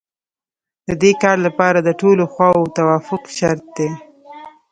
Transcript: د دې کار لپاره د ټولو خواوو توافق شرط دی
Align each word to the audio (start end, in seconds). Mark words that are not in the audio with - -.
د 0.87 0.89
دې 1.01 1.11
کار 1.23 1.37
لپاره 1.47 1.79
د 1.81 1.89
ټولو 2.01 2.23
خواوو 2.33 2.73
توافق 2.77 3.23
شرط 3.37 3.65
دی 3.77 3.89